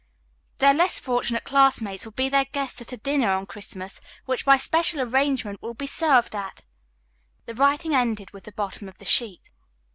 [0.57, 4.57] Their less fortunate classmates will be their guests at a dinner on Christmas which by
[4.57, 6.61] special arrangement will be served at"
[7.45, 9.51] The writing ended with the bottom of the sheet.